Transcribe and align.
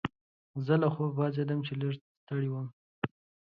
زه 0.65 0.73
له 0.81 0.87
خوبه 0.93 1.11
پاڅیدم 1.17 1.59
چې 1.67 1.73
لږ 1.79 1.91
ستړی 2.21 2.49
وم. 2.51 2.67